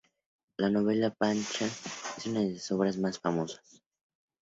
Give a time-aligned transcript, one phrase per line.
[0.57, 3.83] La novela Pancha es una de sus obras más famosas.